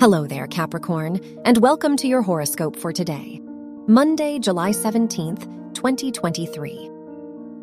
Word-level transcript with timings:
Hello 0.00 0.28
there, 0.28 0.46
Capricorn, 0.46 1.18
and 1.44 1.58
welcome 1.58 1.96
to 1.96 2.06
your 2.06 2.22
horoscope 2.22 2.76
for 2.76 2.92
today, 2.92 3.40
Monday, 3.88 4.38
July 4.38 4.70
17th, 4.70 5.74
2023. 5.74 6.88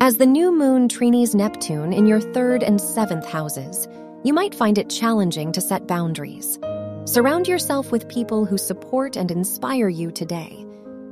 As 0.02 0.18
the 0.18 0.26
new 0.26 0.52
moon 0.52 0.86
trines 0.86 1.34
Neptune 1.34 1.94
in 1.94 2.06
your 2.06 2.20
third 2.20 2.62
and 2.62 2.78
seventh 2.78 3.24
houses, 3.24 3.88
you 4.22 4.34
might 4.34 4.54
find 4.54 4.76
it 4.76 4.90
challenging 4.90 5.50
to 5.52 5.62
set 5.62 5.86
boundaries. 5.86 6.58
Surround 7.06 7.48
yourself 7.48 7.90
with 7.90 8.06
people 8.06 8.44
who 8.44 8.58
support 8.58 9.16
and 9.16 9.30
inspire 9.30 9.88
you 9.88 10.10
today. 10.10 10.66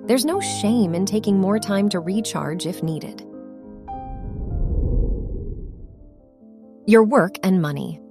There's 0.05 0.27
no 0.27 0.42
shame 0.42 0.94
in 0.94 1.06
taking 1.06 1.41
more 1.41 1.59
time 1.59 1.88
to 1.88 2.00
recharge 2.00 2.66
if 2.66 2.83
needed. 2.83 3.22
Your 6.86 7.03
work 7.03 7.36
and 7.42 7.62
money. 7.62 8.03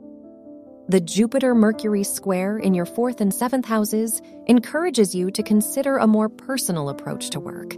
The 0.94 1.02
Jupiter 1.02 1.56
Mercury 1.56 2.04
square 2.04 2.60
in 2.60 2.76
your 2.76 2.86
fourth 2.86 3.20
and 3.20 3.34
seventh 3.34 3.66
houses 3.66 4.22
encourages 4.46 5.16
you 5.16 5.32
to 5.32 5.42
consider 5.42 5.98
a 5.98 6.06
more 6.06 6.30
personal 6.30 6.90
approach 6.90 7.32
to 7.32 7.40
work. 7.40 7.76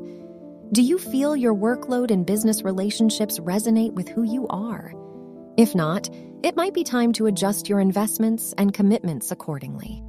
Do 0.73 0.81
you 0.81 0.97
feel 0.97 1.33
your 1.33 1.55
workload 1.55 2.11
and 2.11 2.25
business 2.25 2.63
relationships 2.63 3.39
resonate 3.39 3.93
with 3.93 4.09
who 4.09 4.23
you 4.23 4.47
are? 4.49 4.93
If 5.55 5.73
not, 5.73 6.09
it 6.43 6.58
might 6.58 6.73
be 6.73 6.83
time 6.83 7.13
to 7.13 7.27
adjust 7.27 7.69
your 7.69 7.80
investments 7.80 8.53
and 8.58 8.73
commitments 8.73 9.31
accordingly. 9.31 10.03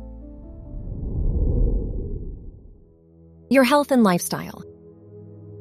Your 3.48 3.62
health 3.62 3.92
and 3.92 4.02
lifestyle. 4.02 4.64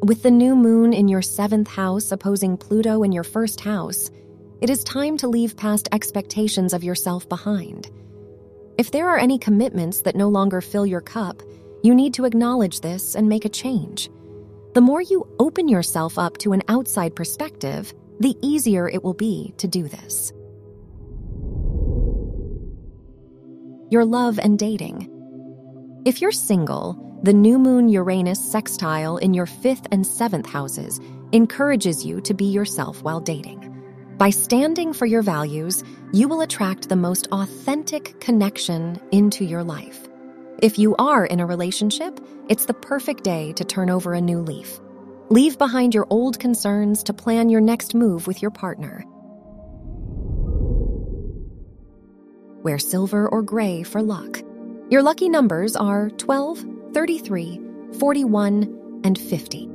With 0.01 0.23
the 0.23 0.31
new 0.31 0.55
moon 0.55 0.93
in 0.93 1.07
your 1.07 1.21
seventh 1.21 1.67
house 1.67 2.11
opposing 2.11 2.57
Pluto 2.57 3.03
in 3.03 3.11
your 3.11 3.23
first 3.23 3.61
house, 3.61 4.09
it 4.65 4.71
is 4.71 4.83
time 4.83 5.15
to 5.15 5.27
leave 5.27 5.55
past 5.55 5.87
expectations 5.91 6.73
of 6.73 6.83
yourself 6.83 7.29
behind. 7.29 7.91
If 8.79 8.89
there 8.89 9.07
are 9.07 9.19
any 9.19 9.37
commitments 9.37 10.01
that 10.01 10.15
no 10.15 10.27
longer 10.27 10.59
fill 10.59 10.87
your 10.87 11.01
cup, 11.01 11.43
you 11.83 11.93
need 11.93 12.15
to 12.15 12.25
acknowledge 12.25 12.79
this 12.79 13.13
and 13.13 13.29
make 13.29 13.45
a 13.45 13.49
change. 13.49 14.09
The 14.73 14.81
more 14.81 15.03
you 15.03 15.31
open 15.37 15.67
yourself 15.67 16.17
up 16.17 16.39
to 16.39 16.51
an 16.51 16.63
outside 16.67 17.15
perspective, 17.15 17.93
the 18.19 18.35
easier 18.41 18.89
it 18.89 19.03
will 19.03 19.13
be 19.13 19.53
to 19.57 19.67
do 19.67 19.87
this. 19.87 20.33
Your 23.91 24.03
love 24.03 24.39
and 24.39 24.57
dating. 24.57 25.11
If 26.07 26.21
you're 26.21 26.31
single, 26.31 27.19
the 27.21 27.33
new 27.33 27.59
moon 27.59 27.87
Uranus 27.87 28.43
sextile 28.43 29.17
in 29.17 29.35
your 29.35 29.45
fifth 29.45 29.85
and 29.91 30.07
seventh 30.07 30.47
houses 30.47 30.99
encourages 31.33 32.03
you 32.03 32.19
to 32.21 32.33
be 32.33 32.45
yourself 32.45 33.03
while 33.03 33.19
dating. 33.19 33.74
By 34.17 34.29
standing 34.29 34.93
for 34.93 35.05
your 35.05 35.21
values, 35.21 35.83
you 36.13 36.29
will 36.29 36.39
attract 36.39 36.87
the 36.87 36.95
most 36.95 37.27
authentic 37.33 38.17
connection 38.21 38.97
into 39.11 39.43
your 39.43 39.61
life. 39.61 40.07
If 40.63 40.79
you 40.79 40.95
are 40.95 41.25
in 41.25 41.41
a 41.41 41.45
relationship, 41.45 42.21
it's 42.47 42.65
the 42.65 42.73
perfect 42.73 43.25
day 43.25 43.51
to 43.53 43.65
turn 43.65 43.89
over 43.89 44.13
a 44.13 44.21
new 44.21 44.39
leaf. 44.39 44.79
Leave 45.29 45.57
behind 45.57 45.93
your 45.93 46.07
old 46.09 46.39
concerns 46.39 47.03
to 47.03 47.13
plan 47.13 47.49
your 47.49 47.59
next 47.59 47.93
move 47.93 48.25
with 48.25 48.41
your 48.41 48.51
partner. 48.51 49.03
Wear 52.63 52.79
silver 52.79 53.27
or 53.27 53.41
gray 53.41 53.83
for 53.83 54.01
luck. 54.01 54.41
Your 54.89 55.03
lucky 55.03 55.27
numbers 55.27 55.75
are 55.75 56.09
12, 56.11 56.63
33, 56.93 57.59
41, 57.99 59.01
and 59.03 59.19
50. 59.19 59.74